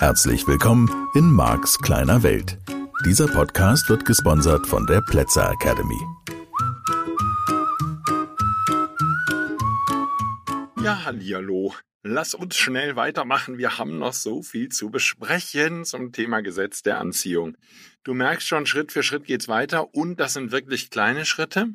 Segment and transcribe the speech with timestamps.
[0.00, 2.56] Herzlich willkommen in Marks kleiner Welt.
[3.04, 6.00] Dieser Podcast wird gesponsert von der Plätzer Academy.
[10.82, 11.74] Ja, hallihallo.
[12.02, 13.58] Lass uns schnell weitermachen.
[13.58, 17.58] Wir haben noch so viel zu besprechen zum Thema Gesetz der Anziehung.
[18.02, 21.74] Du merkst schon, Schritt für Schritt geht's weiter und das sind wirklich kleine Schritte.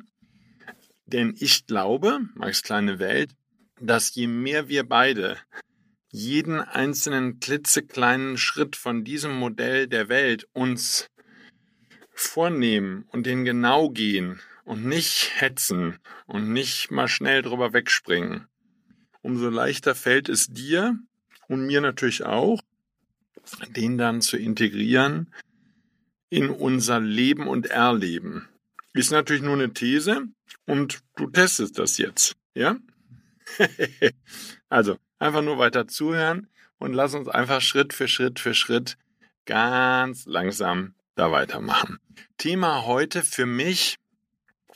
[1.04, 3.30] Denn ich glaube, Max kleine Welt,
[3.80, 5.36] dass je mehr wir beide
[6.16, 11.10] jeden einzelnen klitzekleinen Schritt von diesem Modell der Welt uns
[12.14, 18.46] vornehmen und den genau gehen und nicht hetzen und nicht mal schnell drüber wegspringen,
[19.20, 20.98] umso leichter fällt es dir
[21.48, 22.62] und mir natürlich auch,
[23.76, 25.34] den dann zu integrieren
[26.30, 28.48] in unser Leben und Erleben.
[28.94, 30.22] Ist natürlich nur eine These
[30.64, 32.78] und du testest das jetzt, ja?
[34.70, 38.96] also, einfach nur weiter zuhören und lass uns einfach Schritt für Schritt für Schritt
[39.44, 41.98] ganz langsam da weitermachen.
[42.36, 43.98] Thema heute für mich,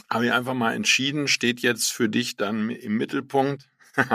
[0.09, 3.69] habe ich einfach mal entschieden, steht jetzt für dich dann im Mittelpunkt.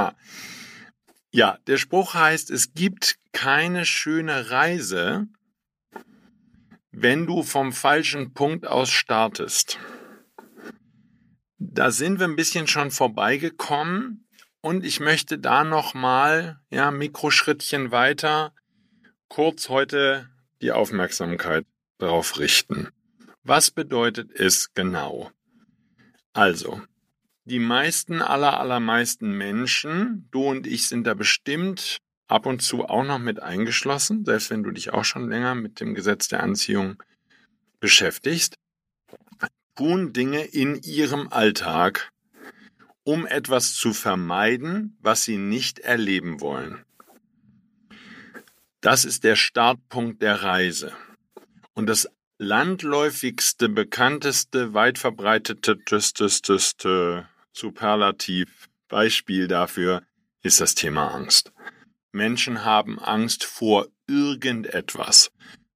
[1.31, 5.27] ja, der Spruch heißt, es gibt keine schöne Reise,
[6.91, 9.77] wenn du vom falschen Punkt aus startest.
[11.57, 14.24] Da sind wir ein bisschen schon vorbeigekommen,
[14.65, 18.51] und ich möchte da nochmal, ja, Mikroschrittchen weiter,
[19.27, 20.27] kurz heute
[20.59, 21.67] die Aufmerksamkeit
[21.99, 22.89] darauf richten.
[23.43, 25.29] Was bedeutet es genau?
[26.33, 26.81] Also,
[27.43, 33.03] die meisten, aller, allermeisten Menschen, du und ich sind da bestimmt ab und zu auch
[33.03, 37.03] noch mit eingeschlossen, selbst wenn du dich auch schon länger mit dem Gesetz der Anziehung
[37.79, 38.55] beschäftigst,
[39.75, 42.09] tun Dinge in ihrem Alltag,
[43.05, 46.83] um etwas zu vermeiden, was sie nicht erleben wollen.
[48.81, 50.91] Das ist der Startpunkt der Reise.
[51.73, 60.03] Und das landläufigste, bekannteste, weit verbreiteteste Superlativ Beispiel dafür
[60.41, 61.53] ist das Thema Angst.
[62.11, 65.31] Menschen haben Angst vor irgendetwas.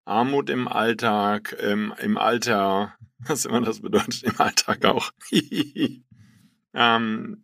[0.05, 5.11] Armut im Alltag, im, im Alter, was immer das bedeutet, im Alltag auch.
[6.79, 7.43] ähm,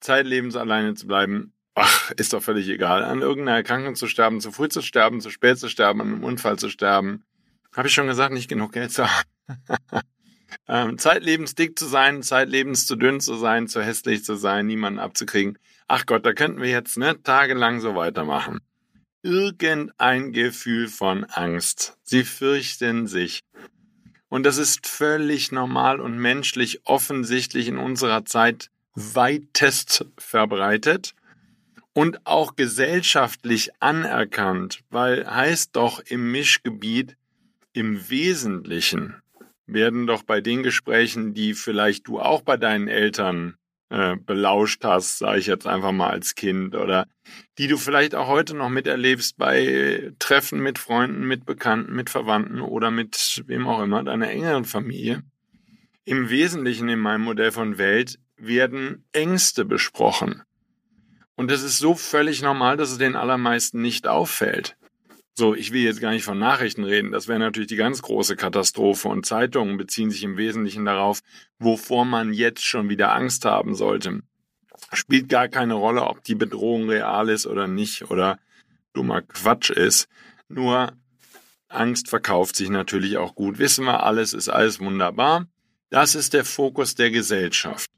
[0.00, 3.04] zeitlebens alleine zu bleiben, ach, ist doch völlig egal.
[3.04, 6.24] An irgendeiner Erkrankung zu sterben, zu früh zu sterben, zu spät zu sterben, an einem
[6.24, 7.24] Unfall zu sterben.
[7.74, 9.28] Habe ich schon gesagt, nicht genug Geld zu haben.
[10.68, 14.98] ähm, zeitlebens dick zu sein, zeitlebens zu dünn zu sein, zu hässlich zu sein, niemanden
[14.98, 15.58] abzukriegen.
[15.86, 18.58] Ach Gott, da könnten wir jetzt ne, tagelang so weitermachen.
[19.22, 21.96] Irgendein Gefühl von Angst.
[22.02, 23.44] Sie fürchten sich.
[24.28, 31.14] Und das ist völlig normal und menschlich offensichtlich in unserer Zeit weitest verbreitet
[31.92, 37.16] und auch gesellschaftlich anerkannt, weil heißt doch im Mischgebiet
[37.72, 39.16] im Wesentlichen
[39.66, 43.56] werden doch bei den Gesprächen, die vielleicht du auch bei deinen Eltern
[43.88, 47.06] äh, belauscht hast, sage ich jetzt einfach mal als Kind, oder
[47.58, 52.60] die du vielleicht auch heute noch miterlebst bei Treffen mit Freunden, mit Bekannten, mit Verwandten
[52.60, 55.22] oder mit wem auch immer, deiner engeren Familie.
[56.04, 60.42] Im Wesentlichen in meinem Modell von Welt werden Ängste besprochen.
[61.36, 64.76] Und das ist so völlig normal, dass es den allermeisten nicht auffällt.
[65.34, 67.10] So, ich will jetzt gar nicht von Nachrichten reden.
[67.10, 69.08] Das wäre natürlich die ganz große Katastrophe.
[69.08, 71.20] Und Zeitungen beziehen sich im Wesentlichen darauf,
[71.58, 74.22] wovor man jetzt schon wieder Angst haben sollte.
[74.92, 78.38] Spielt gar keine Rolle, ob die Bedrohung real ist oder nicht oder
[78.92, 80.08] dummer Quatsch ist.
[80.48, 80.92] Nur
[81.68, 83.58] Angst verkauft sich natürlich auch gut.
[83.58, 85.46] Wissen wir alles, ist alles wunderbar.
[85.88, 87.90] Das ist der Fokus der Gesellschaft.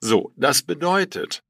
[0.00, 1.42] So, das bedeutet,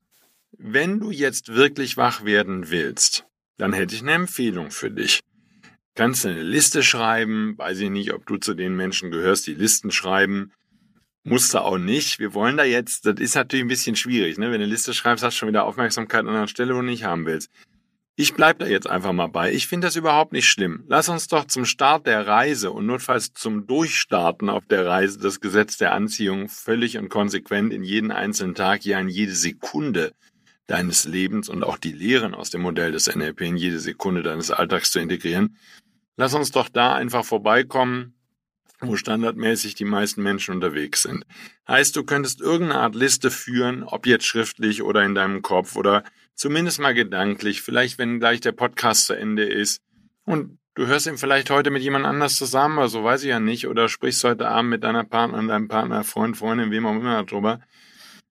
[0.58, 3.24] wenn du jetzt wirklich wach werden willst,
[3.58, 5.20] dann hätte ich eine Empfehlung für dich.
[5.94, 9.54] Kannst du eine Liste schreiben, weiß ich nicht, ob du zu den Menschen gehörst, die
[9.54, 10.52] Listen schreiben.
[11.22, 12.18] Musst du auch nicht.
[12.18, 14.46] Wir wollen da jetzt, das ist natürlich ein bisschen schwierig, ne?
[14.46, 16.86] Wenn du eine Liste schreibst, hast du schon wieder Aufmerksamkeit an einer Stelle, wo du
[16.86, 17.50] nicht haben willst.
[18.20, 19.50] Ich bleib da jetzt einfach mal bei.
[19.50, 20.84] Ich finde das überhaupt nicht schlimm.
[20.88, 25.40] Lass uns doch zum Start der Reise und notfalls zum Durchstarten auf der Reise das
[25.40, 30.12] Gesetz der Anziehung völlig und konsequent in jeden einzelnen Tag, ja in jede Sekunde
[30.66, 34.50] deines Lebens und auch die Lehren aus dem Modell des NLP in jede Sekunde deines
[34.50, 35.56] Alltags zu integrieren.
[36.18, 38.12] Lass uns doch da einfach vorbeikommen,
[38.80, 41.24] wo standardmäßig die meisten Menschen unterwegs sind.
[41.66, 46.04] Heißt, du könntest irgendeine Art Liste führen, ob jetzt schriftlich oder in deinem Kopf oder
[46.34, 49.80] zumindest mal gedanklich, vielleicht wenn gleich der Podcast zu Ende ist
[50.24, 53.40] und du hörst ihn vielleicht heute mit jemand anders zusammen oder so, weiß ich ja
[53.40, 57.22] nicht, oder sprichst heute Abend mit deiner Partnerin, deinem Partner, Freund, Freundin, wem auch immer
[57.22, 57.60] darüber.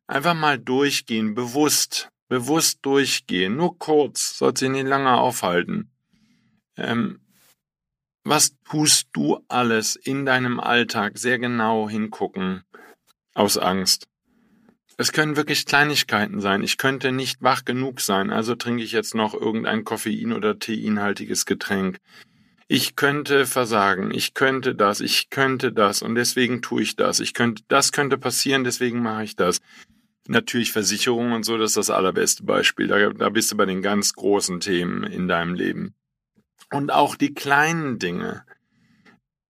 [0.08, 5.92] Einfach mal durchgehen, bewusst bewusst durchgehen, nur kurz, soll sich nicht lange aufhalten.
[6.78, 7.20] Ähm,
[8.24, 12.64] was tust du alles in deinem Alltag sehr genau hingucken
[13.34, 14.08] aus Angst?
[15.00, 16.62] Es können wirklich Kleinigkeiten sein.
[16.62, 21.46] Ich könnte nicht wach genug sein, also trinke ich jetzt noch irgendein Koffein- oder Teinhaltiges
[21.46, 22.00] Getränk.
[22.68, 27.22] Ich könnte versagen, ich könnte das, ich könnte das und deswegen tue ich das.
[27.22, 29.60] Ich könnte, das könnte passieren, deswegen mache ich das.
[30.28, 32.88] Natürlich Versicherung und so, das ist das allerbeste Beispiel.
[32.88, 35.96] Da, da bist du bei den ganz großen Themen in deinem Leben.
[36.74, 38.44] Und auch die kleinen Dinge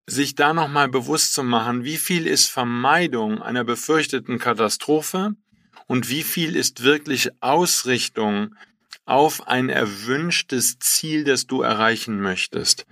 [0.06, 5.34] sich da nochmal bewusst zu machen, wie viel ist Vermeidung einer befürchteten Katastrophe
[5.90, 8.54] und wie viel ist wirklich Ausrichtung
[9.06, 12.86] auf ein erwünschtes Ziel, das du erreichen möchtest.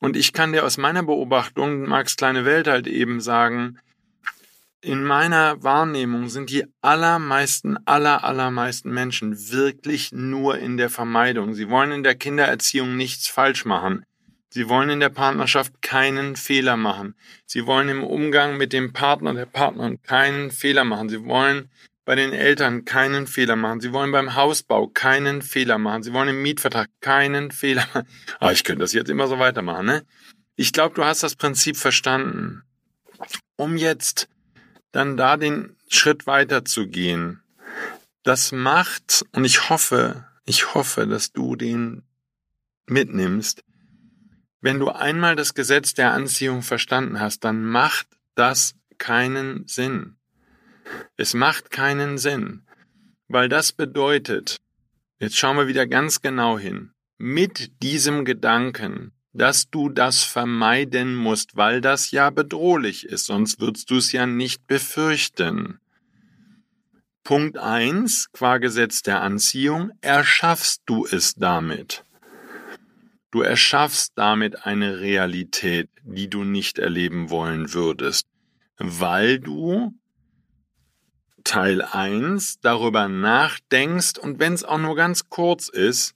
[0.00, 3.78] Und ich kann dir aus meiner Beobachtung, Max kleine Welt halt eben sagen,
[4.80, 11.54] in meiner Wahrnehmung sind die allermeisten, aller, allermeisten Menschen wirklich nur in der Vermeidung.
[11.54, 14.04] Sie wollen in der Kindererziehung nichts falsch machen.
[14.50, 17.14] Sie wollen in der Partnerschaft keinen Fehler machen.
[17.46, 21.08] Sie wollen im Umgang mit dem Partner, der Partnerin keinen Fehler machen.
[21.08, 21.70] Sie wollen
[22.04, 23.80] bei den Eltern keinen Fehler machen.
[23.80, 26.02] Sie wollen beim Hausbau keinen Fehler machen.
[26.02, 28.08] Sie wollen im Mietvertrag keinen Fehler machen.
[28.40, 30.04] Ah, ich könnte das jetzt immer so weitermachen, ne?
[30.56, 32.62] Ich glaube, du hast das Prinzip verstanden.
[33.56, 34.28] Um jetzt
[34.90, 37.42] dann da den Schritt weiter zu gehen,
[38.22, 42.02] das macht, und ich hoffe, ich hoffe, dass du den
[42.86, 43.64] mitnimmst,
[44.60, 50.16] wenn du einmal das Gesetz der Anziehung verstanden hast, dann macht das keinen Sinn.
[51.16, 52.62] Es macht keinen Sinn,
[53.28, 54.60] weil das bedeutet,
[55.18, 61.56] jetzt schauen wir wieder ganz genau hin, mit diesem Gedanken, dass du das vermeiden musst,
[61.56, 65.78] weil das ja bedrohlich ist, sonst würdest du es ja nicht befürchten.
[67.24, 72.04] Punkt eins, qua Gesetz der Anziehung, erschaffst du es damit.
[73.30, 78.26] Du erschaffst damit eine Realität, die du nicht erleben wollen würdest,
[78.76, 79.94] weil du
[81.44, 86.14] Teil 1 darüber nachdenkst und wenn es auch nur ganz kurz ist,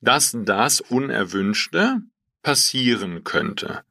[0.00, 1.98] dass das Unerwünschte
[2.42, 3.82] passieren könnte.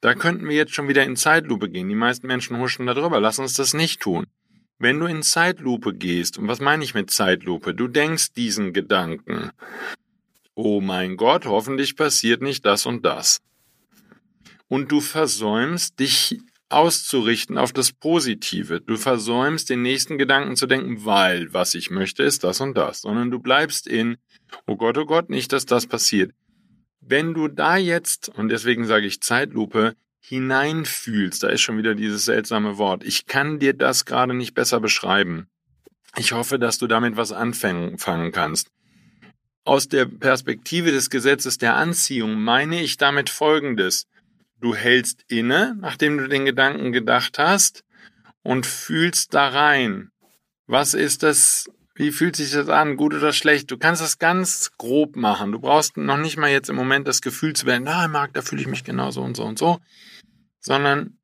[0.00, 1.88] Da könnten wir jetzt schon wieder in Zeitlupe gehen.
[1.88, 3.20] Die meisten Menschen huschen darüber.
[3.20, 4.26] Lass uns das nicht tun.
[4.78, 7.74] Wenn du in Zeitlupe gehst, und was meine ich mit Zeitlupe?
[7.74, 9.50] Du denkst diesen Gedanken
[10.56, 13.40] oh mein Gott, hoffentlich passiert nicht das und das.
[14.68, 18.80] Und du versäumst, dich auszurichten auf das Positive.
[18.80, 23.02] Du versäumst, den nächsten Gedanken zu denken, weil was ich möchte, ist das und das,
[23.02, 24.16] sondern du bleibst in,
[24.66, 26.32] oh Gott, oh Gott, nicht, dass das passiert.
[27.00, 32.24] Wenn du da jetzt, und deswegen sage ich Zeitlupe, hineinfühlst, da ist schon wieder dieses
[32.24, 35.46] seltsame Wort, ich kann dir das gerade nicht besser beschreiben.
[36.16, 38.70] Ich hoffe, dass du damit was anfangen kannst.
[39.64, 44.06] Aus der Perspektive des Gesetzes der Anziehung meine ich damit Folgendes.
[44.60, 47.84] Du hältst inne, nachdem du den Gedanken gedacht hast,
[48.42, 50.10] und fühlst da rein.
[50.66, 51.70] Was ist das?
[51.94, 52.96] Wie fühlt sich das an?
[52.96, 53.70] Gut oder schlecht?
[53.70, 55.52] Du kannst das ganz grob machen.
[55.52, 58.42] Du brauchst noch nicht mal jetzt im Moment das Gefühl zu werden, na, Marc, da
[58.42, 59.78] fühle ich mich genauso und so und so.
[60.60, 61.18] Sondern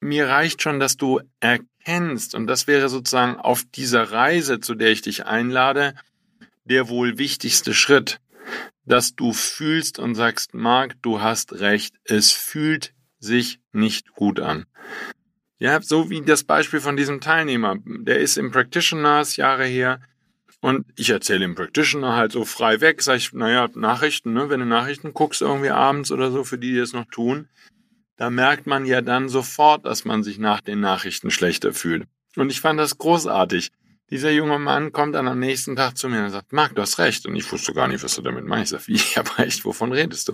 [0.00, 4.90] mir reicht schon, dass du erkennst, und das wäre sozusagen auf dieser Reise, zu der
[4.90, 5.94] ich dich einlade,
[6.64, 8.20] der wohl wichtigste Schritt,
[8.84, 14.66] dass du fühlst und sagst, Marc, du hast recht, es fühlt sich nicht gut an.
[15.58, 17.76] Ja, so wie das Beispiel von diesem Teilnehmer.
[17.84, 20.00] Der ist im Practitioner, ist Jahre her.
[20.60, 24.60] Und ich erzähle im Practitioner halt so frei weg, sag ich, naja, Nachrichten, ne, wenn
[24.60, 27.48] du Nachrichten guckst irgendwie abends oder so, für die, die es noch tun,
[28.16, 32.06] da merkt man ja dann sofort, dass man sich nach den Nachrichten schlechter fühlt.
[32.36, 33.70] Und ich fand das großartig.
[34.10, 36.98] Dieser junge Mann kommt dann am nächsten Tag zu mir und sagt, Marc, du hast
[36.98, 37.26] recht.
[37.26, 38.72] Und ich wusste gar nicht, was du damit meinst.
[38.72, 40.32] Ich sag, wie, ich habe recht, wovon redest du?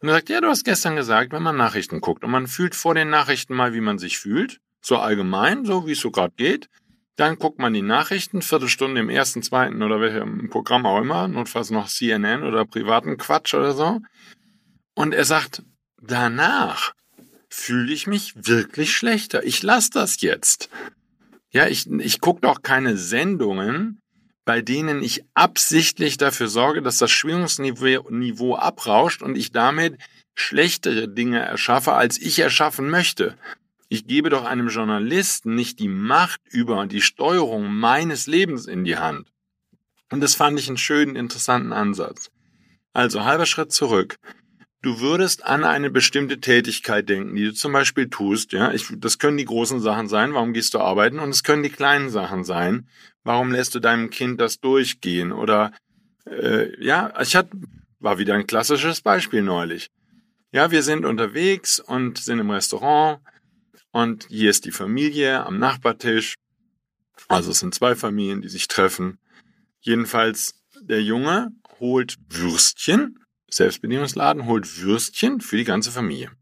[0.00, 2.74] Und er sagt, ja, du hast gestern gesagt, wenn man Nachrichten guckt und man fühlt
[2.74, 6.34] vor den Nachrichten mal, wie man sich fühlt, so allgemein, so wie es so gerade
[6.36, 6.68] geht,
[7.16, 11.70] dann guckt man die Nachrichten, Viertelstunde im ersten, zweiten oder welchem Programm auch immer, notfalls
[11.70, 14.00] noch CNN oder privaten Quatsch oder so.
[14.94, 15.62] Und er sagt,
[16.00, 16.92] danach
[17.48, 19.44] fühle ich mich wirklich schlechter.
[19.44, 20.68] Ich lasse das jetzt.
[21.54, 24.02] Ja, ich, ich gucke doch keine Sendungen,
[24.44, 29.96] bei denen ich absichtlich dafür sorge, dass das Schwingungsniveau Niveau abrauscht und ich damit
[30.34, 33.36] schlechtere Dinge erschaffe, als ich erschaffen möchte.
[33.88, 38.96] Ich gebe doch einem Journalisten nicht die Macht über die Steuerung meines Lebens in die
[38.96, 39.30] Hand.
[40.10, 42.32] Und das fand ich einen schönen, interessanten Ansatz.
[42.92, 44.18] Also halber Schritt zurück
[44.84, 48.52] du würdest an eine bestimmte Tätigkeit denken, die du zum Beispiel tust.
[48.52, 50.34] Ja, ich, das können die großen Sachen sein.
[50.34, 51.18] Warum gehst du arbeiten?
[51.18, 52.88] Und es können die kleinen Sachen sein.
[53.22, 55.32] Warum lässt du deinem Kind das durchgehen?
[55.32, 55.72] Oder
[56.26, 57.56] äh, ja, ich hatte
[58.04, 59.90] war wieder ein klassisches Beispiel neulich.
[60.52, 63.20] Ja, wir sind unterwegs und sind im Restaurant
[63.90, 66.34] und hier ist die Familie am Nachbartisch.
[67.28, 69.18] Also es sind zwei Familien, die sich treffen.
[69.80, 71.50] Jedenfalls der Junge
[71.80, 73.23] holt Würstchen,
[73.54, 76.32] Selbstbedienungsladen holt Würstchen für die ganze Familie.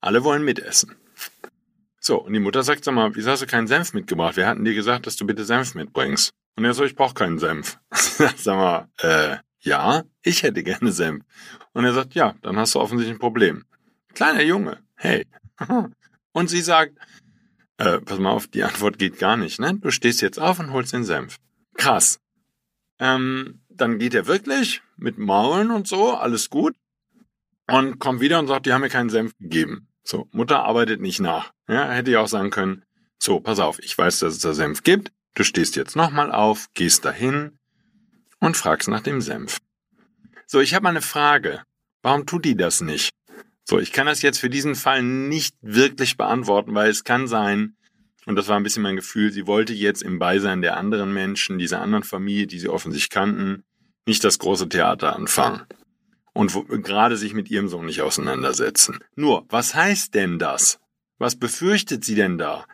[0.00, 0.94] Alle wollen mitessen.
[1.98, 4.36] So, und die Mutter sagt, sag mal, wieso hast du keinen Senf mitgebracht?
[4.36, 6.30] Wir hatten dir gesagt, dass du bitte Senf mitbringst.
[6.56, 7.78] Und er so, ich brauche keinen Senf.
[7.90, 11.24] sag mal, äh, ja, ich hätte gerne Senf.
[11.72, 13.64] Und er sagt, ja, dann hast du offensichtlich ein Problem.
[14.14, 15.26] Kleiner Junge, hey.
[16.32, 16.96] Und sie sagt,
[17.78, 19.74] äh, pass mal auf, die Antwort geht gar nicht, ne?
[19.80, 21.38] Du stehst jetzt auf und holst den Senf.
[21.76, 22.20] Krass.
[23.00, 26.76] Ähm, dann geht er wirklich mit Maulen und so, alles gut.
[27.70, 29.88] Und kommt wieder und sagt, die haben mir keinen Senf gegeben.
[30.02, 31.52] So, Mutter arbeitet nicht nach.
[31.68, 32.84] Ja, hätte ja auch sagen können,
[33.18, 35.12] so, pass auf, ich weiß, dass es da Senf gibt.
[35.34, 37.58] Du stehst jetzt nochmal auf, gehst dahin
[38.40, 39.58] und fragst nach dem Senf.
[40.46, 41.62] So, ich habe mal eine Frage.
[42.02, 43.10] Warum tut die das nicht?
[43.64, 47.76] So, ich kann das jetzt für diesen Fall nicht wirklich beantworten, weil es kann sein,
[48.24, 51.58] und das war ein bisschen mein Gefühl, sie wollte jetzt im Beisein der anderen Menschen,
[51.58, 53.64] dieser anderen Familie, die sie offensichtlich kannten,
[54.08, 55.62] nicht das große Theater anfangen.
[56.32, 58.98] Und wo, gerade sich mit ihrem Sohn nicht auseinandersetzen.
[59.14, 60.80] Nur, was heißt denn das?
[61.18, 62.64] Was befürchtet sie denn da?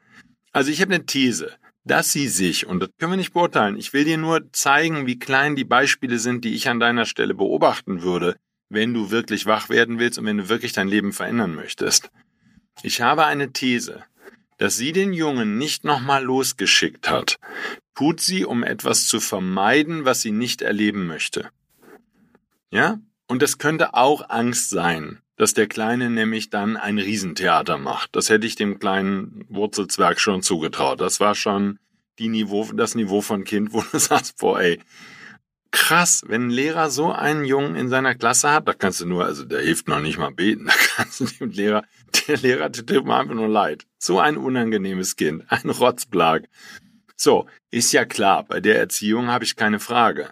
[0.53, 1.53] Also ich habe eine These,
[1.85, 5.19] dass sie sich, und das können wir nicht beurteilen, ich will dir nur zeigen, wie
[5.19, 8.37] klein die Beispiele sind, die ich an deiner Stelle beobachten würde,
[8.69, 12.11] wenn du wirklich wach werden willst und wenn du wirklich dein Leben verändern möchtest.
[12.83, 14.05] Ich habe eine These,
[14.59, 17.39] dass sie den Jungen nicht nochmal losgeschickt hat,
[17.95, 21.51] tut sie, um etwas zu vermeiden, was sie nicht erleben möchte.
[22.71, 22.99] Ja?
[23.27, 28.15] Und das könnte auch Angst sein, dass der Kleine nämlich dann ein Riesentheater macht.
[28.15, 31.01] Das hätte ich dem kleinen Wurzelzwerg schon zugetraut.
[31.01, 31.79] Das war schon
[32.19, 34.81] die Niveau, das Niveau von Kind, wo du sagst, boah, ey,
[35.71, 39.25] krass, wenn ein Lehrer so einen Jungen in seiner Klasse hat, da kannst du nur,
[39.25, 41.83] also der hilft noch nicht mal beten, da kannst du dem Lehrer,
[42.27, 43.87] der Lehrer tut ihm einfach nur leid.
[43.99, 46.49] So ein unangenehmes Kind, ein Rotzblag.
[47.17, 50.31] So, ist ja klar, bei der Erziehung habe ich keine Frage.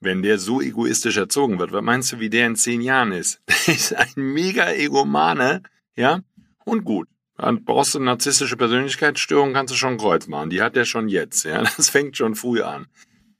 [0.00, 3.40] Wenn der so egoistisch erzogen wird, was meinst du, wie der in zehn Jahren ist?
[3.66, 5.62] Der ist ein mega Egomane,
[5.94, 6.20] ja?
[6.64, 7.06] Und gut.
[7.36, 10.50] Dann brauchst du narzisstische Persönlichkeitsstörung, kannst du schon Kreuz machen.
[10.50, 11.62] Die hat er schon jetzt, ja?
[11.76, 12.86] Das fängt schon früh an.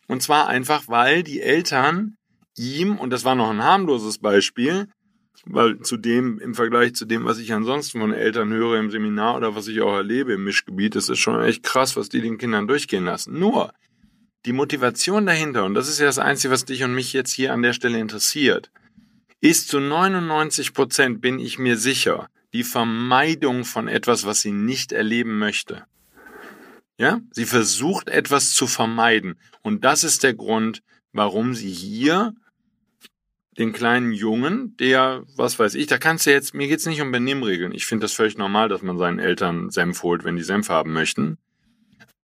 [0.07, 2.17] Und zwar einfach, weil die Eltern
[2.57, 4.89] ihm, und das war noch ein harmloses Beispiel,
[5.47, 9.37] weil zu dem, im Vergleich zu dem, was ich ansonsten von Eltern höre im Seminar
[9.37, 12.39] oder was ich auch erlebe im Mischgebiet, das ist schon echt krass, was die den
[12.39, 13.39] Kindern durchgehen lassen.
[13.39, 13.73] Nur,
[14.47, 17.53] die Motivation dahinter, und das ist ja das Einzige, was dich und mich jetzt hier
[17.53, 18.71] an der Stelle interessiert,
[19.41, 24.93] ist zu 99 Prozent, bin ich mir sicher, die Vermeidung von etwas, was sie nicht
[24.93, 25.85] erleben möchte.
[26.99, 29.39] Ja, sie versucht etwas zu vermeiden.
[29.63, 30.83] Und das ist der Grund,
[31.13, 32.35] warum sie hier
[33.59, 37.13] den kleinen Jungen, der, was weiß ich, da kannst du jetzt, mir geht's nicht um
[37.13, 37.73] Benimmregeln.
[37.73, 40.93] Ich finde das völlig normal, dass man seinen Eltern Senf holt, wenn die Senf haben
[40.93, 41.39] möchten.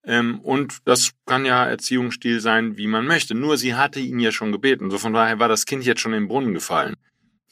[0.05, 3.35] Ähm, und das kann ja Erziehungsstil sein, wie man möchte.
[3.35, 4.91] Nur sie hatte ihn ja schon gebeten.
[4.91, 6.95] So von daher war das Kind jetzt schon im Brunnen gefallen.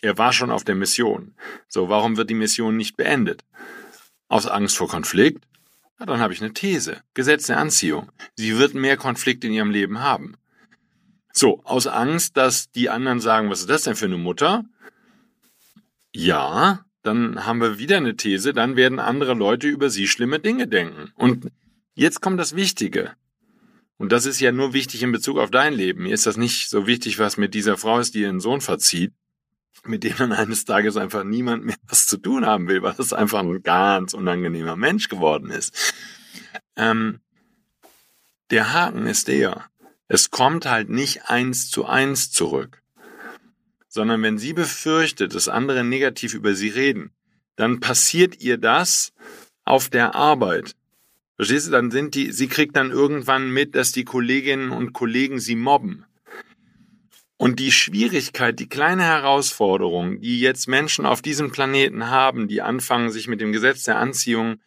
[0.01, 1.35] Er war schon auf der Mission.
[1.67, 3.43] So, warum wird die Mission nicht beendet?
[4.29, 5.45] Aus Angst vor Konflikt?
[5.99, 6.99] Na, dann habe ich eine These.
[7.15, 8.11] Gesetz der Anziehung.
[8.37, 10.37] Sie wird mehr Konflikt in ihrem Leben haben.
[11.37, 14.65] So, aus Angst, dass die anderen sagen, was ist das denn für eine Mutter?
[16.13, 20.69] Ja, dann haben wir wieder eine These, dann werden andere Leute über sie schlimme Dinge
[20.69, 21.13] denken.
[21.17, 21.51] Und
[21.95, 23.13] jetzt kommt das Wichtige.
[23.97, 26.05] Und das ist ja nur wichtig in Bezug auf dein Leben.
[26.05, 29.13] Mir ist das nicht so wichtig, was mit dieser Frau ist, die ihren Sohn verzieht
[29.87, 33.13] mit dem dann eines Tages einfach niemand mehr was zu tun haben will, weil es
[33.13, 35.95] einfach ein ganz unangenehmer Mensch geworden ist.
[36.77, 37.21] Ähm,
[38.51, 39.65] der Haken ist der,
[40.09, 42.83] es kommt halt nicht eins zu eins zurück,
[43.89, 47.13] sondern wenn sie befürchtet, dass andere negativ über sie reden,
[47.57, 49.13] dann passiert ihr das
[49.65, 50.75] auf der Arbeit.
[51.37, 51.71] Verstehst du?
[51.73, 56.05] Dann sind die, sie kriegt dann irgendwann mit, dass die Kolleginnen und Kollegen sie mobben.
[57.37, 63.11] Und die Schwierigkeit, die kleine Herausforderung, die jetzt Menschen auf diesem Planeten haben, die anfangen,
[63.11, 64.61] sich mit dem Gesetz der Anziehung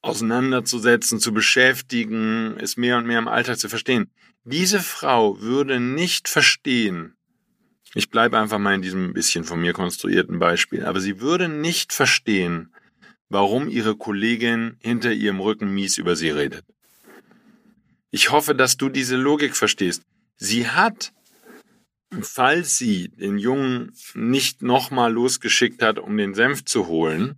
[0.00, 4.10] auseinanderzusetzen, zu beschäftigen, es mehr und mehr im Alltag zu verstehen.
[4.46, 7.16] Diese Frau würde nicht verstehen,
[7.94, 11.92] ich bleibe einfach mal in diesem bisschen von mir konstruierten Beispiel, aber sie würde nicht
[11.92, 12.72] verstehen,
[13.28, 16.64] warum ihre Kollegin hinter ihrem Rücken mies über sie redet.
[18.10, 20.02] Ich hoffe, dass du diese Logik verstehst.
[20.36, 21.12] Sie hat
[22.22, 27.36] falls sie den Jungen nicht nochmal losgeschickt hat, um den Senf zu holen,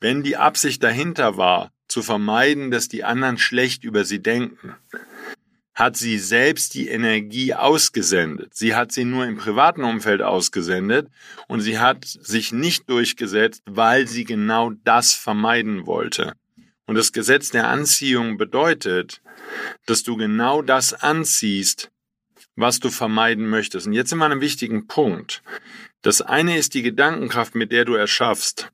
[0.00, 4.74] wenn die Absicht dahinter war, zu vermeiden, dass die anderen schlecht über sie denken,
[5.74, 8.54] hat sie selbst die Energie ausgesendet.
[8.54, 11.08] Sie hat sie nur im privaten Umfeld ausgesendet
[11.48, 16.34] und sie hat sich nicht durchgesetzt, weil sie genau das vermeiden wollte.
[16.86, 19.22] Und das Gesetz der Anziehung bedeutet,
[19.86, 21.90] dass du genau das anziehst,
[22.56, 23.86] was du vermeiden möchtest.
[23.86, 25.42] Und jetzt sind wir an einem wichtigen Punkt.
[26.02, 28.72] Das eine ist die Gedankenkraft, mit der du erschaffst.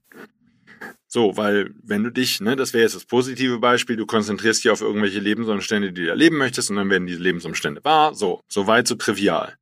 [1.09, 4.71] So, weil wenn du dich, ne, das wäre jetzt das positive Beispiel, du konzentrierst dich
[4.71, 8.15] auf irgendwelche Lebensumstände, die du erleben möchtest, und dann werden diese Lebensumstände wahr.
[8.15, 9.57] So, so weit, so trivial.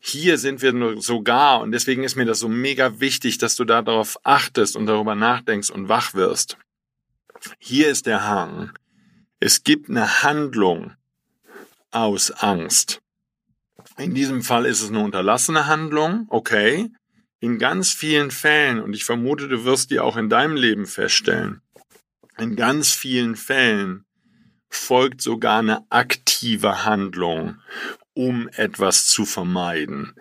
[0.00, 3.64] Hier sind wir nur sogar, und deswegen ist mir das so mega wichtig, dass du
[3.64, 6.56] da darauf achtest und darüber nachdenkst und wach wirst.
[7.58, 8.72] Hier ist der Hang.
[9.38, 10.92] Es gibt eine Handlung
[11.90, 13.00] aus Angst.
[13.96, 16.90] In diesem Fall ist es eine unterlassene Handlung, okay
[17.40, 21.62] in ganz vielen Fällen, und ich vermute, du wirst die auch in deinem Leben feststellen,
[22.38, 24.04] in ganz vielen Fällen
[24.68, 27.56] folgt sogar eine aktive Handlung,
[28.14, 30.14] um etwas zu vermeiden.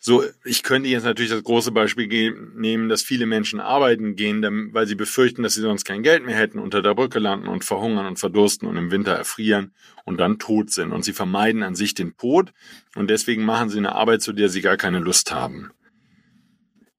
[0.00, 2.06] So, ich könnte jetzt natürlich das große Beispiel
[2.54, 4.42] nehmen, dass viele Menschen arbeiten gehen,
[4.74, 7.64] weil sie befürchten, dass sie sonst kein Geld mehr hätten, unter der Brücke landen und
[7.64, 9.72] verhungern und verdursten und im Winter erfrieren
[10.04, 10.92] und dann tot sind.
[10.92, 12.52] Und sie vermeiden an sich den Tod
[12.94, 15.70] und deswegen machen sie eine Arbeit, zu der sie gar keine Lust haben.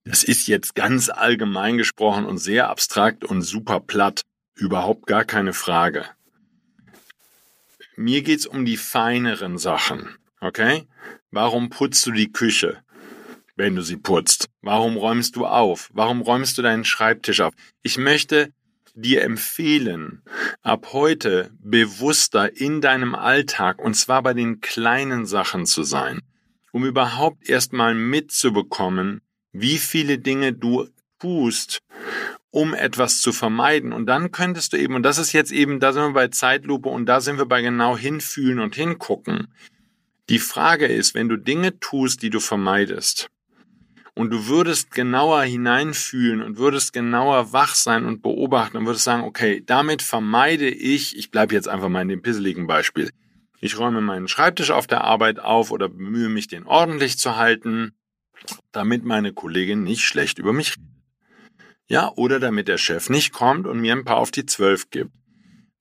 [0.05, 4.21] Das ist jetzt ganz allgemein gesprochen und sehr abstrakt und super platt.
[4.53, 6.05] Überhaupt gar keine Frage.
[7.97, 10.15] Mir geht's um die feineren Sachen.
[10.39, 10.87] Okay?
[11.31, 12.83] Warum putzt du die Küche,
[13.55, 14.47] wenn du sie putzt?
[14.61, 15.89] Warum räumst du auf?
[15.91, 17.53] Warum räumst du deinen Schreibtisch auf?
[17.81, 18.53] Ich möchte
[18.93, 20.21] dir empfehlen,
[20.61, 26.21] ab heute bewusster in deinem Alltag und zwar bei den kleinen Sachen zu sein,
[26.71, 29.21] um überhaupt erstmal mitzubekommen,
[29.59, 30.87] wie viele Dinge du
[31.19, 31.79] tust,
[32.51, 33.93] um etwas zu vermeiden.
[33.93, 36.89] Und dann könntest du eben, und das ist jetzt eben, da sind wir bei Zeitlupe
[36.89, 39.47] und da sind wir bei genau hinfühlen und hingucken.
[40.29, 43.29] Die Frage ist, wenn du Dinge tust, die du vermeidest,
[44.17, 49.23] und du würdest genauer hineinfühlen und würdest genauer wach sein und beobachten und würdest sagen,
[49.23, 53.11] okay, damit vermeide ich, ich bleibe jetzt einfach mal in dem pisseligen Beispiel,
[53.59, 57.91] ich räume meinen Schreibtisch auf der Arbeit auf oder bemühe mich, den ordentlich zu halten
[58.71, 60.95] damit meine Kollegin nicht schlecht über mich redet.
[61.87, 65.11] Ja, oder damit der Chef nicht kommt und mir ein paar auf die Zwölf gibt,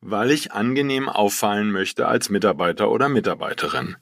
[0.01, 3.97] weil ich angenehm auffallen möchte als Mitarbeiter oder Mitarbeiterin.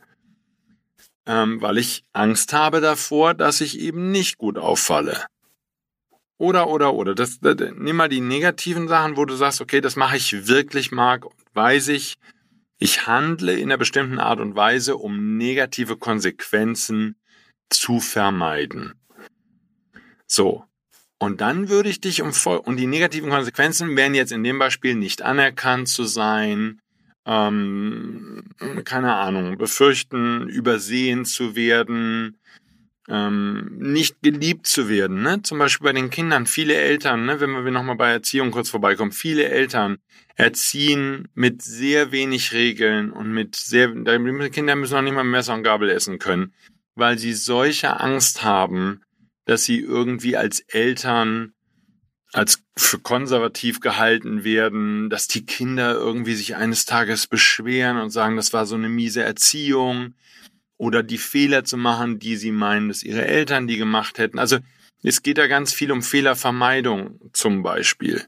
[1.27, 5.27] Ähm, weil ich Angst habe davor, dass ich eben nicht gut auffalle.
[6.39, 7.15] Oder, oder, oder.
[7.15, 10.91] Das, das, nimm mal die negativen Sachen, wo du sagst, okay, das mache ich wirklich,
[10.91, 12.17] Marc, weiß ich,
[12.79, 17.15] ich handle in einer bestimmten Art und Weise, um negative Konsequenzen
[17.73, 18.95] zu vermeiden.
[20.27, 20.65] So.
[21.19, 22.33] Und dann würde ich dich um
[22.65, 26.81] und die negativen Konsequenzen wären jetzt in dem Beispiel nicht anerkannt zu sein,
[27.27, 28.43] ähm,
[28.85, 32.39] keine Ahnung, befürchten, übersehen zu werden,
[33.09, 35.23] ähm, nicht geliebt zu werden.
[35.23, 35.43] Ne?
[35.43, 39.13] Zum Beispiel bei den Kindern, viele Eltern, ne, wenn wir nochmal bei Erziehung kurz vorbeikommen,
[39.13, 39.99] viele Eltern
[40.35, 45.55] erziehen mit sehr wenig Regeln und mit sehr, die Kinder müssen noch nicht mal Messer
[45.55, 46.53] und Gabel essen können
[46.95, 49.03] weil sie solche Angst haben,
[49.45, 51.55] dass sie irgendwie als Eltern
[52.33, 58.37] als für konservativ gehalten werden, dass die Kinder irgendwie sich eines Tages beschweren und sagen,
[58.37, 60.15] das war so eine miese Erziehung
[60.79, 64.39] oder die Fehler zu machen, die sie meinen, dass ihre Eltern die gemacht hätten.
[64.39, 64.59] Also
[65.03, 68.25] es geht da ganz viel um Fehlervermeidung zum Beispiel.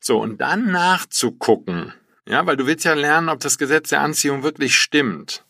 [0.00, 1.92] So, und dann nachzugucken,
[2.28, 5.45] ja, weil du willst ja lernen, ob das Gesetz der Anziehung wirklich stimmt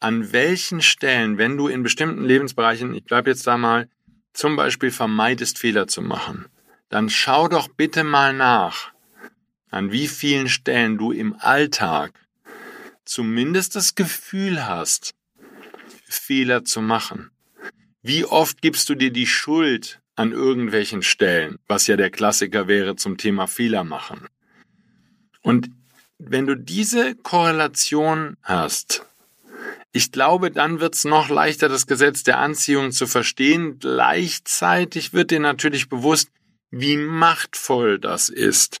[0.00, 3.88] an welchen Stellen, wenn du in bestimmten Lebensbereichen, ich bleibe jetzt da mal,
[4.32, 6.46] zum Beispiel vermeidest, Fehler zu machen,
[6.88, 8.92] dann schau doch bitte mal nach,
[9.70, 12.12] an wie vielen Stellen du im Alltag
[13.04, 15.14] zumindest das Gefühl hast,
[16.04, 17.30] Fehler zu machen.
[18.02, 22.96] Wie oft gibst du dir die Schuld an irgendwelchen Stellen, was ja der Klassiker wäre
[22.96, 24.28] zum Thema Fehler machen.
[25.42, 25.70] Und
[26.18, 29.04] wenn du diese Korrelation hast,
[29.96, 33.78] ich glaube, dann wird's noch leichter, das Gesetz der Anziehung zu verstehen.
[33.78, 36.30] Gleichzeitig wird dir natürlich bewusst,
[36.72, 38.78] wie machtvoll das ist.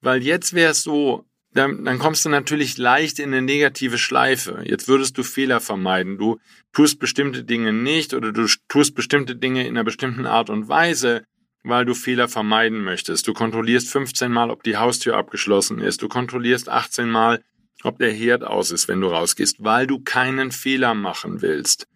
[0.00, 4.62] Weil jetzt wäre es so, dann, dann kommst du natürlich leicht in eine negative Schleife.
[4.64, 6.16] Jetzt würdest du Fehler vermeiden.
[6.16, 6.38] Du
[6.72, 11.24] tust bestimmte Dinge nicht oder du tust bestimmte Dinge in einer bestimmten Art und Weise,
[11.62, 13.28] weil du Fehler vermeiden möchtest.
[13.28, 16.00] Du kontrollierst 15 Mal, ob die Haustür abgeschlossen ist.
[16.00, 17.42] Du kontrollierst 18 Mal,
[17.82, 21.86] ob der Herd aus ist, wenn du rausgehst, weil du keinen Fehler machen willst.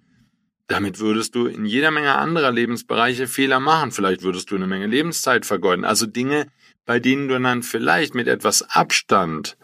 [0.66, 3.90] Damit würdest du in jeder Menge anderer Lebensbereiche Fehler machen.
[3.90, 5.84] Vielleicht würdest du eine Menge Lebenszeit vergeuden.
[5.84, 6.46] Also Dinge,
[6.84, 9.56] bei denen du dann vielleicht mit etwas Abstand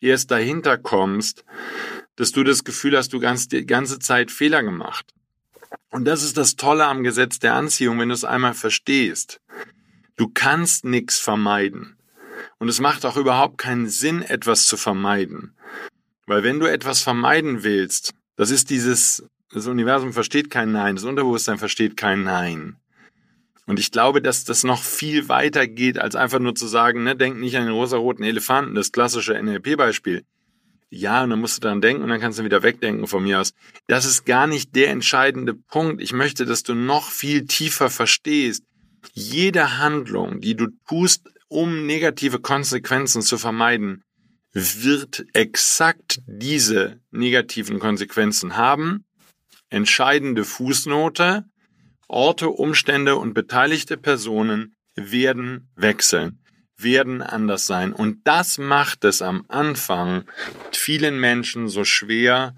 [0.00, 1.44] erst dahinter kommst,
[2.16, 5.12] dass du das Gefühl hast, du hast die ganze Zeit Fehler gemacht.
[5.90, 9.40] Und das ist das Tolle am Gesetz der Anziehung, wenn du es einmal verstehst.
[10.16, 11.93] Du kannst nichts vermeiden.
[12.58, 15.54] Und es macht auch überhaupt keinen Sinn, etwas zu vermeiden.
[16.26, 21.04] Weil wenn du etwas vermeiden willst, das ist dieses, das Universum versteht kein Nein, das
[21.04, 22.76] Unterbewusstsein versteht kein Nein.
[23.66, 27.16] Und ich glaube, dass das noch viel weiter geht, als einfach nur zu sagen, ne,
[27.16, 30.24] denk nicht an den rosaroten Elefanten, das klassische NLP-Beispiel.
[30.90, 33.40] Ja, und dann musst du daran denken und dann kannst du wieder wegdenken von mir
[33.40, 33.52] aus.
[33.88, 36.00] Das ist gar nicht der entscheidende Punkt.
[36.00, 38.62] Ich möchte, dass du noch viel tiefer verstehst.
[39.12, 44.02] Jede Handlung, die du tust, um negative Konsequenzen zu vermeiden,
[44.52, 49.04] wird exakt diese negativen Konsequenzen haben.
[49.68, 51.44] Entscheidende Fußnote.
[52.06, 56.38] Orte, Umstände und beteiligte Personen werden wechseln,
[56.76, 57.92] werden anders sein.
[57.92, 60.24] Und das macht es am Anfang
[60.70, 62.54] vielen Menschen so schwer,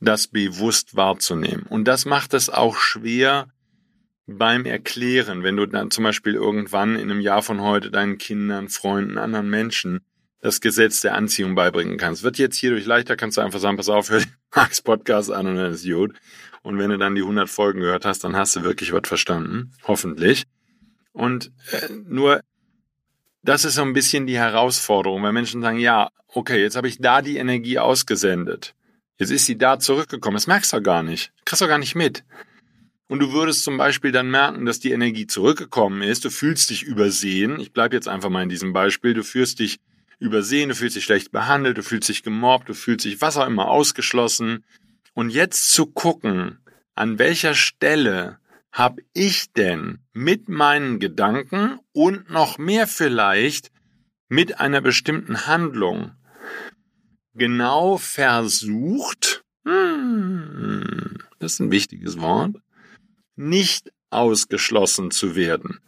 [0.00, 1.64] das bewusst wahrzunehmen.
[1.64, 3.48] Und das macht es auch schwer
[4.28, 8.68] beim Erklären, wenn du dann zum Beispiel irgendwann in einem Jahr von heute deinen Kindern,
[8.68, 10.00] Freunden, anderen Menschen
[10.40, 12.22] das Gesetz der Anziehung beibringen kannst.
[12.22, 14.22] Wird jetzt hierdurch leichter, kannst du einfach sagen, pass auf, hör
[14.54, 16.14] Max Podcast an und dann ist gut.
[16.62, 19.72] Und wenn du dann die 100 Folgen gehört hast, dann hast du wirklich was verstanden.
[19.84, 20.44] Hoffentlich.
[21.12, 22.42] Und äh, nur,
[23.42, 26.98] das ist so ein bisschen die Herausforderung, weil Menschen sagen, ja, okay, jetzt habe ich
[26.98, 28.74] da die Energie ausgesendet.
[29.16, 30.36] Jetzt ist sie da zurückgekommen.
[30.36, 31.32] Das merkst du gar nicht.
[31.44, 32.24] Kriegst du gar nicht mit.
[33.08, 36.24] Und du würdest zum Beispiel dann merken, dass die Energie zurückgekommen ist.
[36.24, 37.58] Du fühlst dich übersehen.
[37.58, 39.14] Ich bleibe jetzt einfach mal in diesem Beispiel.
[39.14, 39.80] Du fühlst dich
[40.18, 43.46] übersehen, du fühlst dich schlecht behandelt, du fühlst dich gemobbt, du fühlst dich was auch
[43.46, 44.64] immer ausgeschlossen.
[45.14, 46.58] Und jetzt zu gucken,
[46.94, 48.38] an welcher Stelle
[48.72, 53.70] habe ich denn mit meinen Gedanken und noch mehr vielleicht
[54.28, 56.12] mit einer bestimmten Handlung
[57.34, 62.56] genau versucht, hm, das ist ein wichtiges Wort,
[63.38, 65.80] nicht ausgeschlossen zu werden.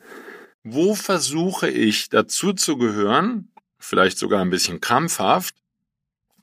[0.63, 5.55] Wo versuche ich dazu zu gehören, vielleicht sogar ein bisschen krampfhaft,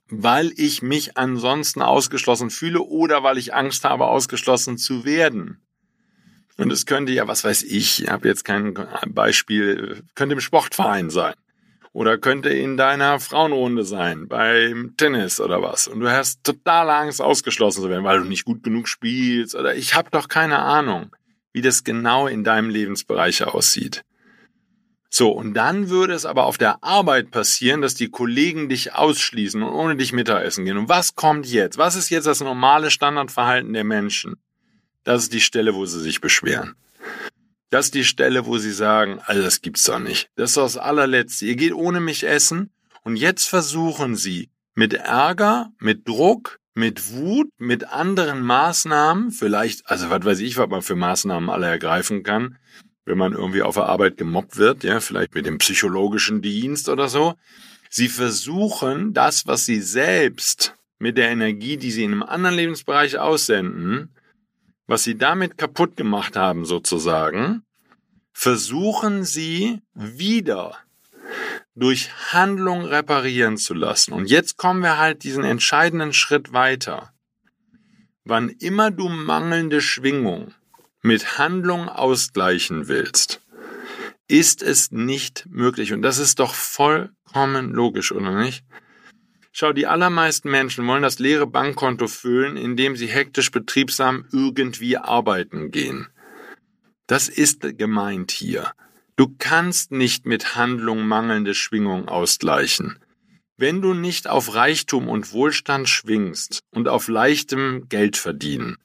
[0.10, 5.62] weil ich mich ansonsten ausgeschlossen fühle oder weil ich Angst habe, ausgeschlossen zu werden.
[6.58, 8.74] Und es könnte ja, was weiß ich, ich habe jetzt kein
[9.08, 11.36] Beispiel, könnte im Sportverein sein.
[11.98, 15.88] Oder könnte in deiner Frauenrunde sein, beim Tennis oder was.
[15.88, 19.56] Und du hast total Angst, ausgeschlossen zu werden, weil du nicht gut genug spielst.
[19.56, 21.10] Oder ich habe doch keine Ahnung,
[21.54, 24.04] wie das genau in deinem Lebensbereich aussieht.
[25.10, 29.64] So, und dann würde es aber auf der Arbeit passieren, dass die Kollegen dich ausschließen
[29.64, 30.78] und ohne dich Mittagessen gehen.
[30.78, 31.80] Und was kommt jetzt?
[31.80, 34.36] Was ist jetzt das normale Standardverhalten der Menschen?
[35.04, 36.76] Das ist die Stelle, wo sie sich beschweren.
[37.70, 40.30] Das ist die Stelle, wo sie sagen, also das gibt's doch nicht.
[40.36, 41.46] Das ist das allerletzte.
[41.46, 42.70] Ihr geht ohne mich essen
[43.04, 50.10] und jetzt versuchen sie mit Ärger, mit Druck, mit Wut, mit anderen Maßnahmen, vielleicht, also
[50.10, 52.58] was weiß ich, was man für Maßnahmen alle ergreifen kann,
[53.06, 57.10] wenn man irgendwie auf der Arbeit gemobbt wird, ja, vielleicht mit dem psychologischen Dienst oder
[57.10, 57.34] so.
[57.90, 63.18] Sie versuchen, das, was sie selbst mit der Energie, die sie in einem anderen Lebensbereich
[63.18, 64.10] aussenden,
[64.88, 67.64] was sie damit kaputt gemacht haben sozusagen,
[68.34, 70.78] versuchen sie wieder
[71.76, 74.14] durch Handlung reparieren zu lassen.
[74.14, 77.14] Und jetzt kommen wir halt diesen entscheidenden Schritt weiter.
[78.24, 80.54] Wann immer du mangelnde Schwingung
[81.02, 83.42] mit Handlung ausgleichen willst,
[84.28, 85.94] ist es nicht möglich.
[85.94, 88.66] Und das ist doch vollkommen logisch, oder nicht?
[89.60, 95.72] Schau, die allermeisten Menschen wollen das leere Bankkonto füllen, indem sie hektisch betriebsam irgendwie arbeiten
[95.72, 96.10] gehen.
[97.08, 98.72] Das ist gemeint hier.
[99.16, 103.00] Du kannst nicht mit Handlung mangelnde Schwingung ausgleichen.
[103.58, 108.78] Wenn du nicht auf Reichtum und Wohlstand schwingst und auf leichtem Geld verdienen,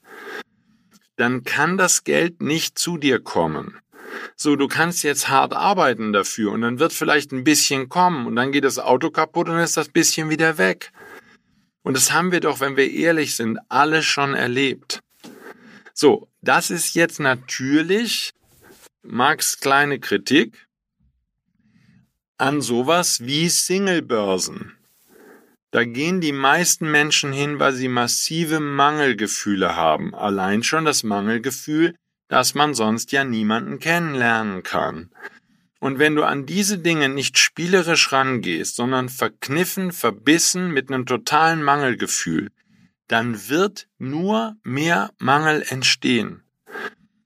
[1.17, 3.77] dann kann das Geld nicht zu dir kommen.
[4.35, 8.35] So, du kannst jetzt hart arbeiten dafür und dann wird vielleicht ein bisschen kommen und
[8.35, 10.91] dann geht das Auto kaputt und dann ist das bisschen wieder weg.
[11.83, 15.01] Und das haben wir doch, wenn wir ehrlich sind, alle schon erlebt.
[15.93, 18.31] So, das ist jetzt natürlich
[19.03, 20.67] Max kleine Kritik
[22.37, 24.77] an sowas wie Singlebörsen.
[25.71, 30.13] Da gehen die meisten Menschen hin, weil sie massive Mangelgefühle haben.
[30.13, 31.95] Allein schon das Mangelgefühl,
[32.27, 35.09] dass man sonst ja niemanden kennenlernen kann.
[35.79, 41.61] Und wenn du an diese Dinge nicht spielerisch rangehst, sondern verkniffen, verbissen mit einem totalen
[41.61, 42.51] Mangelgefühl,
[43.07, 46.43] dann wird nur mehr Mangel entstehen.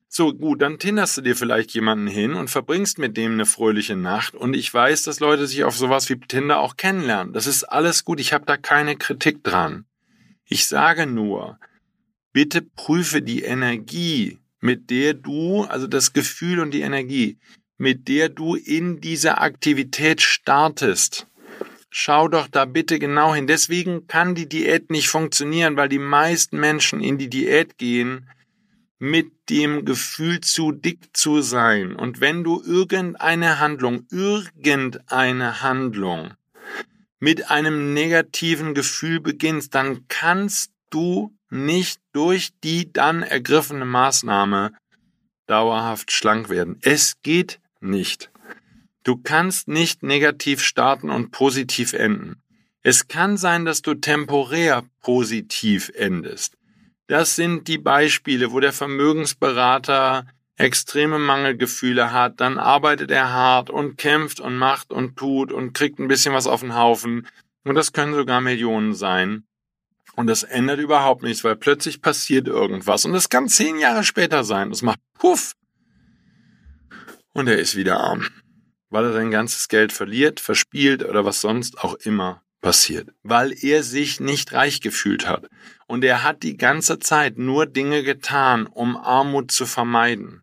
[0.10, 3.96] So, gut, dann tinderst du dir vielleicht jemanden hin und verbringst mit dem eine fröhliche
[3.96, 4.34] Nacht.
[4.34, 7.34] Und ich weiß, dass Leute sich auf sowas wie Tinder auch kennenlernen.
[7.34, 8.20] Das ist alles gut.
[8.20, 9.86] Ich habe da keine Kritik dran.
[10.46, 11.60] Ich sage nur,
[12.34, 17.38] bitte prüfe die Energie, mit der du, also das Gefühl und die Energie,
[17.78, 21.28] mit der du in diese Aktivität startest.
[21.89, 23.48] Schau doch da bitte genau hin.
[23.48, 28.30] Deswegen kann die Diät nicht funktionieren, weil die meisten Menschen in die Diät gehen,
[29.00, 31.96] mit dem Gefühl zu dick zu sein.
[31.96, 36.34] Und wenn du irgendeine Handlung, irgendeine Handlung
[37.20, 44.74] mit einem negativen Gefühl beginnst, dann kannst du nicht durch die dann ergriffene Maßnahme
[45.46, 46.78] dauerhaft schlank werden.
[46.82, 48.32] Es geht nicht.
[49.04, 52.42] Du kannst nicht negativ starten und positiv enden.
[52.82, 56.58] Es kann sein, dass du temporär positiv endest.
[57.08, 60.26] Das sind die Beispiele, wo der Vermögensberater
[60.58, 66.00] extreme Mangelgefühle hat, dann arbeitet er hart und kämpft und macht und tut und kriegt
[66.00, 67.28] ein bisschen was auf den Haufen.
[67.64, 69.44] Und das können sogar Millionen sein.
[70.17, 73.06] Und das ändert überhaupt nichts, weil plötzlich passiert irgendwas.
[73.06, 74.71] Und das kann zehn Jahre später sein.
[74.71, 75.53] Das macht Puff.
[77.34, 78.27] Und er ist wieder arm.
[78.89, 83.84] Weil er sein ganzes Geld verliert, verspielt oder was sonst auch immer passiert, weil er
[83.84, 85.45] sich nicht reich gefühlt hat.
[85.86, 90.41] Und er hat die ganze Zeit nur Dinge getan, um Armut zu vermeiden.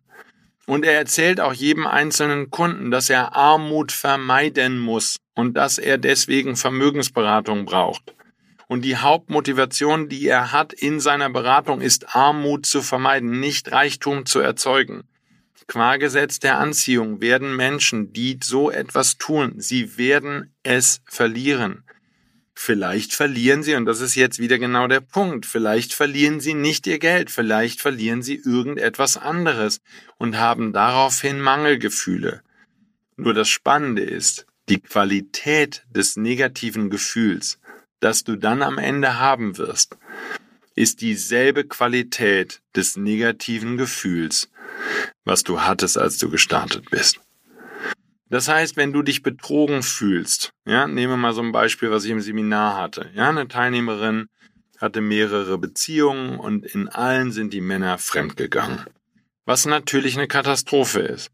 [0.65, 5.97] Und er erzählt auch jedem einzelnen Kunden, dass er Armut vermeiden muss und dass er
[5.97, 8.14] deswegen Vermögensberatung braucht.
[8.67, 14.25] Und die Hauptmotivation, die er hat in seiner Beratung, ist Armut zu vermeiden, nicht Reichtum
[14.25, 15.03] zu erzeugen.
[15.67, 21.83] Qua Gesetz der Anziehung werden Menschen, die so etwas tun, sie werden es verlieren.
[22.57, 26.87] Vielleicht verlieren sie, und das ist jetzt wieder genau der Punkt, vielleicht verlieren sie nicht
[26.87, 29.81] ihr Geld, vielleicht verlieren sie irgendetwas anderes
[30.17, 32.41] und haben daraufhin Mangelgefühle.
[33.17, 37.59] Nur das Spannende ist, die Qualität des negativen Gefühls,
[37.99, 39.97] das du dann am Ende haben wirst,
[40.75, 44.49] ist dieselbe Qualität des negativen Gefühls,
[45.23, 47.19] was du hattest, als du gestartet bist.
[48.29, 52.05] Das heißt, wenn du dich betrogen fühlst, ja, nehmen wir mal so ein Beispiel, was
[52.05, 53.09] ich im Seminar hatte.
[53.13, 54.27] Ja, eine Teilnehmerin
[54.79, 58.85] hatte mehrere Beziehungen und in allen sind die Männer fremdgegangen.
[59.45, 61.31] Was natürlich eine Katastrophe ist.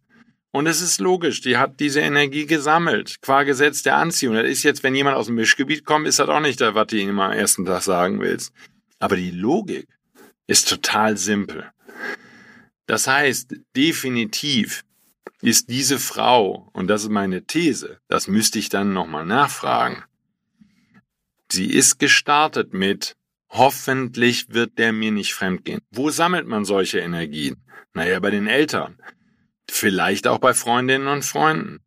[0.52, 4.36] Und es ist logisch, die hat diese Energie gesammelt, qua Gesetz der Anziehung.
[4.36, 6.88] Das ist jetzt, wenn jemand aus dem Mischgebiet kommt, ist das auch nicht das, was
[6.88, 8.52] du ihm am ersten Tag sagen willst.
[9.00, 9.88] Aber die Logik
[10.48, 11.72] ist total simpel.
[12.86, 14.84] Das heißt, definitiv
[15.42, 20.04] ist diese Frau, und das ist meine These, das müsste ich dann nochmal nachfragen,
[21.50, 23.16] sie ist gestartet mit,
[23.50, 25.82] hoffentlich wird der mir nicht fremdgehen.
[25.92, 27.64] Wo sammelt man solche Energien?
[27.94, 28.98] Naja, bei den Eltern.
[29.74, 31.80] Vielleicht auch bei Freundinnen und Freunden.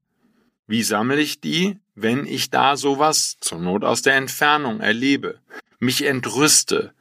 [0.66, 5.38] Wie sammle ich die, wenn ich da sowas zur Not aus der Entfernung erlebe,
[5.78, 6.94] mich entrüste,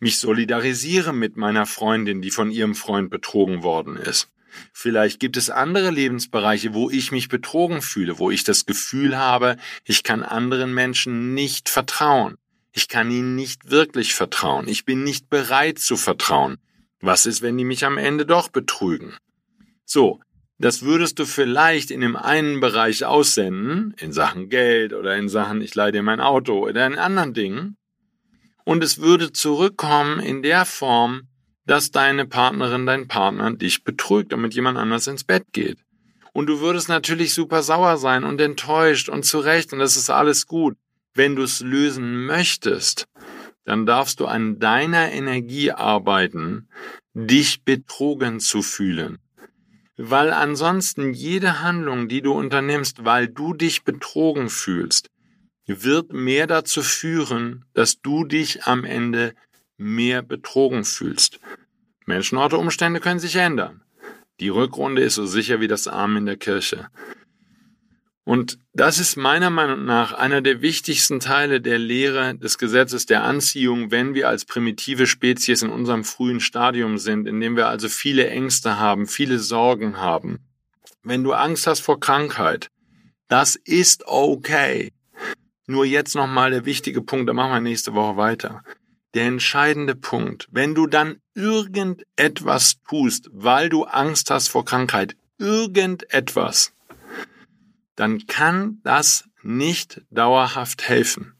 [0.00, 4.28] mich solidarisiere mit meiner Freundin, die von ihrem Freund betrogen worden ist?
[4.74, 9.56] Vielleicht gibt es andere Lebensbereiche, wo ich mich betrogen fühle, wo ich das Gefühl habe,
[9.82, 12.36] ich kann anderen Menschen nicht vertrauen.
[12.70, 14.68] Ich kann ihnen nicht wirklich vertrauen.
[14.68, 16.58] Ich bin nicht bereit zu vertrauen.
[17.00, 19.16] Was ist, wenn die mich am Ende doch betrügen?
[19.94, 20.20] So,
[20.58, 25.60] das würdest du vielleicht in dem einen Bereich aussenden, in Sachen Geld oder in Sachen
[25.60, 27.76] ich leih dir mein Auto oder in anderen Dingen.
[28.64, 31.28] Und es würde zurückkommen in der Form,
[31.66, 35.76] dass deine Partnerin, dein Partner dich betrügt und mit jemand anders ins Bett geht.
[36.32, 40.46] Und du würdest natürlich super sauer sein und enttäuscht und zurecht und das ist alles
[40.46, 40.78] gut.
[41.12, 43.08] Wenn du es lösen möchtest,
[43.66, 46.70] dann darfst du an deiner Energie arbeiten,
[47.12, 49.18] dich betrogen zu fühlen.
[49.96, 55.08] Weil ansonsten jede Handlung, die du unternimmst, weil du dich betrogen fühlst,
[55.66, 59.34] wird mehr dazu führen, dass du dich am Ende
[59.76, 61.40] mehr betrogen fühlst.
[62.06, 63.82] Menschen, Orte, Umstände können sich ändern.
[64.40, 66.88] Die Rückrunde ist so sicher wie das Arm in der Kirche.
[68.24, 73.24] Und das ist meiner Meinung nach einer der wichtigsten Teile der Lehre des Gesetzes der
[73.24, 77.88] Anziehung, wenn wir als primitive Spezies in unserem frühen Stadium sind, in dem wir also
[77.88, 80.38] viele Ängste haben, viele Sorgen haben.
[81.02, 82.68] Wenn du Angst hast vor Krankheit,
[83.26, 84.92] das ist okay.
[85.66, 88.62] Nur jetzt nochmal der wichtige Punkt, da machen wir nächste Woche weiter
[89.14, 90.48] der entscheidende Punkt.
[90.50, 96.72] Wenn du dann irgendetwas tust, weil du Angst hast vor Krankheit, irgendetwas,
[97.96, 101.34] dann kann das nicht dauerhaft helfen,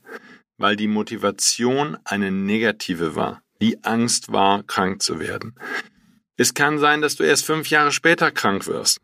[0.58, 3.42] weil die Motivation eine negative war.
[3.60, 5.54] Die Angst war, krank zu werden.
[6.36, 9.00] Es kann sein, dass du erst fünf Jahre später krank wirst.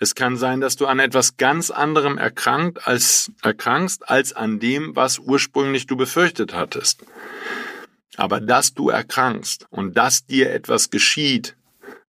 [0.00, 4.94] Es kann sein, dass du an etwas ganz anderem erkrankt als, erkrankst, als an dem,
[4.94, 7.04] was ursprünglich du befürchtet hattest.
[8.16, 11.56] Aber dass du erkrankst und dass dir etwas geschieht,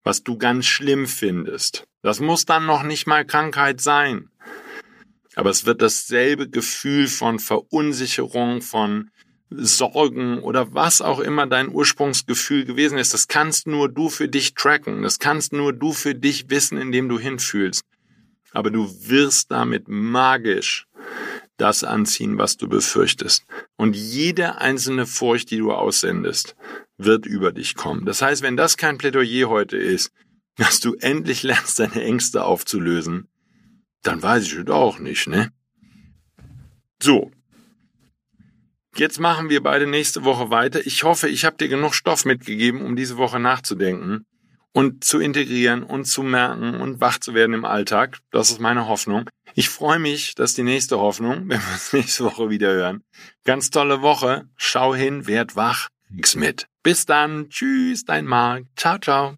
[0.04, 4.30] was du ganz schlimm findest, das muss dann noch nicht mal Krankheit sein.
[5.40, 9.10] Aber es wird dasselbe Gefühl von Verunsicherung, von
[9.50, 14.54] Sorgen oder was auch immer dein Ursprungsgefühl gewesen ist, das kannst nur du für dich
[14.54, 17.84] tracken, das kannst nur du für dich wissen, indem du hinfühlst.
[18.52, 20.88] Aber du wirst damit magisch
[21.56, 23.46] das anziehen, was du befürchtest.
[23.78, 26.58] Und jede einzelne Furcht, die du aussendest,
[26.98, 28.06] wird über dich kommen.
[28.06, 30.12] Das heißt, wenn das kein Plädoyer heute ist,
[30.58, 33.30] dass du endlich lernst, deine Ängste aufzulösen,
[34.04, 35.52] dann weiß ich es auch nicht, ne?
[37.02, 37.32] So,
[38.96, 40.86] Jetzt machen wir beide nächste Woche weiter.
[40.86, 44.26] Ich hoffe, ich habe dir genug Stoff mitgegeben, um diese Woche nachzudenken
[44.74, 48.20] und zu integrieren und zu merken und wach zu werden im Alltag.
[48.32, 49.30] Das ist meine Hoffnung.
[49.56, 53.04] Ich freue mich, dass die nächste Hoffnung, wenn wir uns nächste Woche wieder hören.
[53.46, 54.50] Ganz tolle Woche.
[54.58, 56.68] Schau hin, werd wach, krieg's mit.
[56.84, 57.50] Bis dann.
[57.50, 58.66] Tschüss, dein Marc.
[58.76, 59.38] Ciao, ciao.